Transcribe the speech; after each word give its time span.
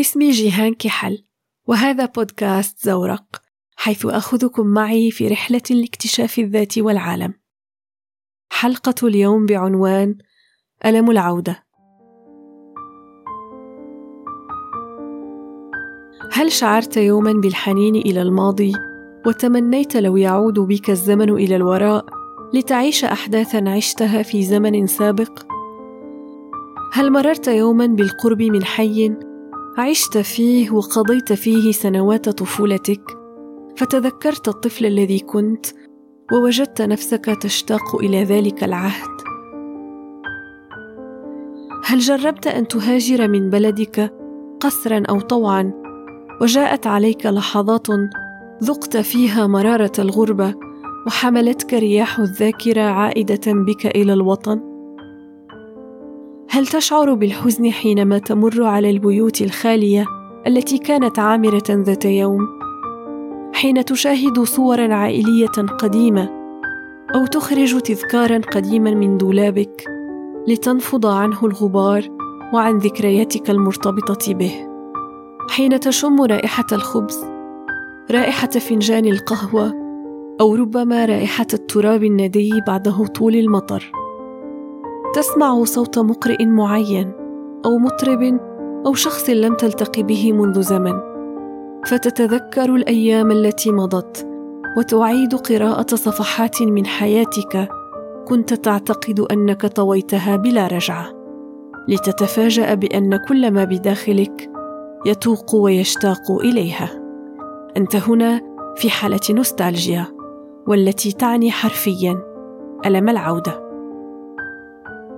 اسمي 0.00 0.30
جيهان 0.30 0.74
كحل 0.74 1.24
وهذا 1.66 2.04
بودكاست 2.04 2.84
زورق 2.84 3.42
حيث 3.76 4.06
أخذكم 4.06 4.66
معي 4.66 5.10
في 5.10 5.28
رحلة 5.28 5.62
لاكتشاف 5.70 6.38
الذات 6.38 6.78
والعالم. 6.78 7.34
حلقة 8.52 8.94
اليوم 9.08 9.46
بعنوان 9.46 10.18
ألم 10.84 11.10
العودة. 11.10 11.66
هل 16.32 16.52
شعرت 16.52 16.96
يوما 16.96 17.32
بالحنين 17.32 17.94
إلى 17.96 18.22
الماضي 18.22 18.72
وتمنيت 19.26 19.96
لو 19.96 20.16
يعود 20.16 20.58
بك 20.58 20.90
الزمن 20.90 21.30
إلى 21.30 21.56
الوراء 21.56 22.06
لتعيش 22.54 23.04
احداثا 23.04 23.64
عشتها 23.68 24.22
في 24.22 24.42
زمن 24.42 24.86
سابق؟ 24.86 25.42
هل 26.92 27.12
مررت 27.12 27.48
يوما 27.48 27.86
بالقرب 27.86 28.42
من 28.42 28.64
حي 28.64 29.25
عشت 29.78 30.18
فيه 30.18 30.70
وقضيت 30.70 31.32
فيه 31.32 31.72
سنوات 31.72 32.28
طفولتك 32.28 33.02
فتذكرت 33.76 34.48
الطفل 34.48 34.86
الذي 34.86 35.18
كنت 35.18 35.66
ووجدت 36.32 36.82
نفسك 36.82 37.24
تشتاق 37.24 37.96
إلى 37.96 38.24
ذلك 38.24 38.64
العهد. 38.64 39.10
هل 41.84 41.98
جربت 41.98 42.46
أن 42.46 42.68
تهاجر 42.68 43.28
من 43.28 43.50
بلدك 43.50 44.12
قسرا 44.60 45.02
أو 45.08 45.20
طوعا 45.20 45.72
وجاءت 46.40 46.86
عليك 46.86 47.26
لحظات 47.26 47.86
ذقت 48.62 48.96
فيها 48.96 49.46
مرارة 49.46 49.92
الغربة 49.98 50.54
وحملتك 51.06 51.74
رياح 51.74 52.18
الذاكرة 52.18 52.82
عائدة 52.82 53.52
بك 53.52 53.86
إلى 53.86 54.12
الوطن؟ 54.12 54.75
هل 56.56 56.66
تشعر 56.66 57.14
بالحزن 57.14 57.70
حينما 57.70 58.18
تمر 58.18 58.62
على 58.62 58.90
البيوت 58.90 59.42
الخالية 59.42 60.06
التي 60.46 60.78
كانت 60.78 61.18
عامرة 61.18 61.64
ذات 61.70 62.04
يوم؟ 62.04 62.48
حين 63.54 63.84
تشاهد 63.84 64.40
صورا 64.40 64.94
عائلية 64.94 65.56
قديمة 65.78 66.30
أو 67.14 67.26
تخرج 67.26 67.80
تذكارا 67.80 68.38
قديما 68.38 68.90
من 68.90 69.18
دولابك 69.18 69.84
لتنفض 70.48 71.06
عنه 71.06 71.46
الغبار 71.46 72.08
وعن 72.54 72.78
ذكرياتك 72.78 73.50
المرتبطة 73.50 74.34
به. 74.34 74.52
حين 75.50 75.80
تشم 75.80 76.22
رائحة 76.22 76.66
الخبز 76.72 77.24
رائحة 78.10 78.50
فنجان 78.50 79.04
القهوة 79.04 79.74
أو 80.40 80.54
ربما 80.54 81.04
رائحة 81.04 81.46
التراب 81.54 82.04
الندي 82.04 82.50
بعد 82.66 82.88
هطول 82.88 83.36
المطر. 83.36 84.05
تسمع 85.14 85.64
صوت 85.64 85.98
مقرئ 85.98 86.46
معين 86.46 87.12
أو 87.64 87.78
مطرب 87.78 88.40
أو 88.86 88.94
شخص 88.94 89.30
لم 89.30 89.54
تلتقي 89.54 90.02
به 90.02 90.32
منذ 90.32 90.62
زمن 90.62 91.00
فتتذكر 91.86 92.74
الأيام 92.74 93.30
التي 93.30 93.72
مضت 93.72 94.26
وتعيد 94.78 95.34
قراءة 95.34 95.94
صفحات 95.94 96.62
من 96.62 96.86
حياتك 96.86 97.68
كنت 98.28 98.54
تعتقد 98.54 99.20
أنك 99.20 99.66
طويتها 99.66 100.36
بلا 100.36 100.66
رجعة. 100.66 101.06
لتتفاجأ 101.88 102.74
بأن 102.74 103.16
كل 103.16 103.50
ما 103.50 103.64
بداخلك 103.64 104.50
يتوق 105.06 105.54
ويشتاق 105.54 106.30
إليها. 106.30 106.90
أنت 107.76 107.96
هنا 107.96 108.40
في 108.76 108.90
حالة 108.90 109.20
نوستالجيا 109.30 110.06
والتي 110.68 111.12
تعني 111.12 111.50
حرفيا 111.50 112.22
ألم 112.86 113.08
العودة. 113.08 113.65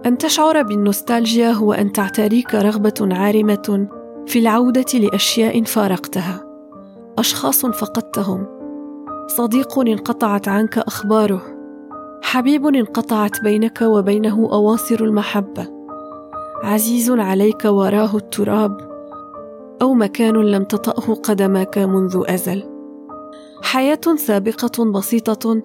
أن 0.09 0.19
تشعر 0.19 0.63
بالنوستالجيا 0.63 1.51
هو 1.51 1.73
أن 1.73 1.93
تعتريك 1.93 2.55
رغبة 2.55 2.95
عارمة 3.01 3.89
في 4.27 4.39
العودة 4.39 4.99
لأشياء 4.99 5.63
فارقتها، 5.63 6.45
أشخاص 7.19 7.67
فقدتهم، 7.67 8.47
صديق 9.27 9.79
انقطعت 9.79 10.49
عنك 10.49 10.79
أخباره، 10.79 11.43
حبيب 12.23 12.67
انقطعت 12.67 13.43
بينك 13.43 13.83
وبينه 13.83 14.49
أواصر 14.53 15.05
المحبة، 15.05 15.69
عزيز 16.63 17.11
عليك 17.11 17.65
وراه 17.65 18.17
التراب، 18.17 18.77
أو 19.83 19.95
مكان 19.95 20.37
لم 20.37 20.65
تطأه 20.65 21.15
قدماك 21.15 21.79
منذ 21.79 22.23
أزل. 22.27 22.65
حياة 23.63 24.17
سابقة 24.17 24.85
بسيطة 24.85 25.63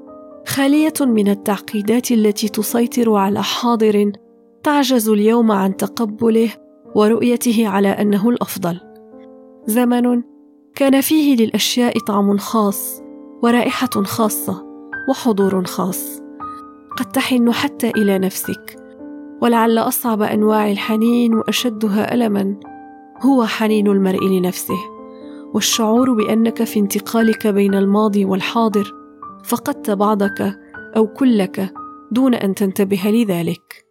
خالية 0.47 0.93
من 1.01 1.27
التعقيدات 1.27 2.11
التي 2.11 2.49
تسيطر 2.49 3.13
على 3.13 3.43
حاضر 3.43 4.11
تعجز 4.63 5.09
اليوم 5.09 5.51
عن 5.51 5.77
تقبله 5.77 6.49
ورؤيته 6.95 7.67
على 7.67 7.87
أنه 7.87 8.29
الأفضل. 8.29 8.79
زمن 9.65 10.23
كان 10.75 11.01
فيه 11.01 11.35
للأشياء 11.35 11.99
طعم 11.99 12.37
خاص 12.37 13.01
ورائحة 13.43 14.03
خاصة 14.03 14.65
وحضور 15.09 15.65
خاص. 15.65 16.21
قد 16.97 17.05
تحن 17.05 17.51
حتى 17.51 17.89
إلى 17.89 18.19
نفسك 18.19 18.75
ولعل 19.41 19.77
أصعب 19.77 20.21
أنواع 20.21 20.71
الحنين 20.71 21.33
وأشدها 21.33 22.13
الما. 22.13 22.55
هو 23.21 23.45
حنين 23.45 23.87
المرء 23.87 24.27
لنفسه 24.27 24.79
والشعور 25.53 26.13
بأنك 26.13 26.63
في 26.63 26.79
انتقالك 26.79 27.47
بين 27.47 27.75
الماضي 27.75 28.25
والحاضر. 28.25 28.93
فقدت 29.43 29.91
بعضك 29.91 30.59
أو 30.97 31.07
كلك 31.07 31.73
دون 32.11 32.33
أن 32.33 32.55
تنتبه 32.55 33.01
لذلك. 33.05 33.82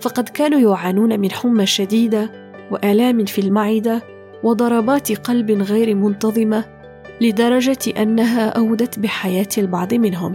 فقد 0.00 0.28
كانوا 0.28 0.60
يعانون 0.60 1.20
من 1.20 1.32
حمى 1.32 1.66
شديدة 1.66 2.32
وآلام 2.70 3.24
في 3.24 3.40
المعدة 3.40 4.02
وضربات 4.42 5.12
قلب 5.12 5.50
غير 5.50 5.94
منتظمة 5.94 6.73
لدرجة 7.20 7.78
أنها 8.02 8.48
أودت 8.48 8.98
بحياة 8.98 9.48
البعض 9.58 9.94
منهم. 9.94 10.34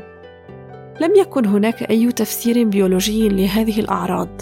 لم 1.01 1.15
يكن 1.15 1.45
هناك 1.45 1.89
أي 1.89 2.11
تفسير 2.11 2.63
بيولوجي 2.63 3.29
لهذه 3.29 3.79
الأعراض. 3.79 4.41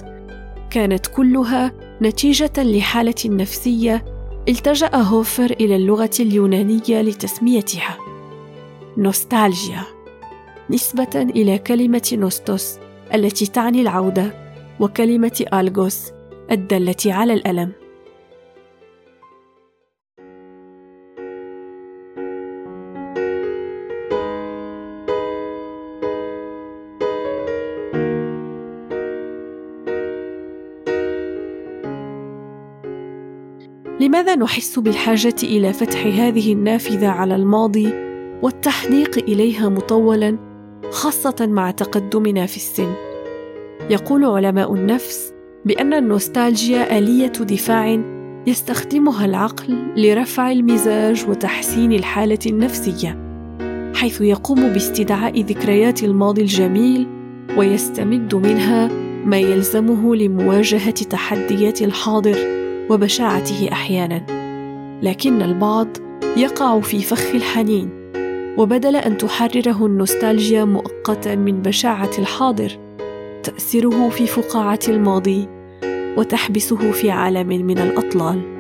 كانت 0.70 1.08
كلها 1.08 1.72
نتيجة 2.02 2.52
لحالة 2.58 3.16
نفسية 3.26 4.06
التجأ 4.50 4.96
هوفر 4.96 5.52
إلى 5.52 5.76
اللغة 5.76 6.10
اليونانية 6.20 7.02
لتسميتها. 7.02 7.98
نوستالجيا. 8.98 9.84
نسبة 10.70 11.16
إلى 11.16 11.58
كلمة 11.58 12.10
نوستوس 12.14 12.80
التي 13.14 13.46
تعني 13.46 13.82
العودة 13.82 14.34
وكلمة 14.80 15.46
ألغوس 15.54 16.12
الدالة 16.52 16.96
على 17.06 17.34
الألم. 17.34 17.72
لماذا 34.00 34.36
نحس 34.36 34.80
بالحاجة 34.80 35.36
إلى 35.44 35.74
فتح 35.74 36.06
هذه 36.06 36.54
النافذة 36.54 37.08
على 37.08 37.36
الماضي 37.36 37.94
والتحديق 38.42 39.18
إليها 39.18 39.70
مطولا 39.70 40.38
خاصة 40.92 41.36
مع 41.50 41.72
تقدمنا 41.72 42.46
في 42.46 42.56
السن؟ 42.56 42.94
يقول 43.90 44.26
علماء 44.26 44.74
النفس 44.74 45.34
بأن 45.66 45.94
النوستالجيا 45.94 46.98
آلية 46.98 47.28
دفاع 47.28 48.04
يستخدمها 48.48 49.26
العقل 49.26 49.78
لرفع 49.98 50.52
المزاج 50.52 51.26
وتحسين 51.30 51.94
الحالة 51.94 52.40
النفسية 52.46 53.28
حيث 53.96 54.22
يقوم 54.22 54.74
باستدعاء 54.74 55.42
ذكريات 55.42 56.04
الماضي 56.04 56.42
الجميل 56.42 57.08
ويستمد 57.58 58.36
منها 58.36 58.88
ما 59.26 59.38
يلزمه 59.38 60.16
لمواجهة 60.16 60.92
تحديات 60.92 61.82
الحاضر. 61.82 62.57
وبشاعته 62.90 63.70
أحيانا 63.72 64.26
لكن 65.02 65.42
البعض 65.42 65.88
يقع 66.38 66.80
في 66.80 67.02
فخ 67.02 67.36
الحنين 67.36 67.90
وبدل 68.58 68.96
أن 68.96 69.18
تحرره 69.18 69.86
النوستالجيا 69.86 70.66
مؤقتا 70.66 71.36
من 71.36 71.62
بشاعة 71.62 72.12
الحاضر 72.20 72.80
تاسره 73.44 74.10
في 74.10 74.28
فقاعة 74.28 74.80
الماضي 74.88 75.48
وتحبسه 76.18 76.92
في 76.92 77.12
عالم 77.12 77.48
من 77.48 77.80
الأطلال. 77.80 78.57